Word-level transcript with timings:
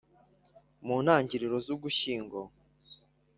mu 0.85 0.95
ntangiriro 1.03 1.57
z'ugushyingo 1.65 2.39